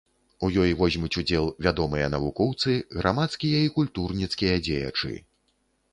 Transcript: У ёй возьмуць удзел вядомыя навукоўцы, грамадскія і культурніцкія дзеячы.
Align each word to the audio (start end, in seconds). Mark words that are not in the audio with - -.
У 0.45 0.47
ёй 0.61 0.71
возьмуць 0.79 1.11
удзел 1.21 1.45
вядомыя 1.67 2.07
навукоўцы, 2.15 2.71
грамадскія 2.97 3.63
і 3.67 3.71
культурніцкія 3.79 4.55
дзеячы. 4.69 5.13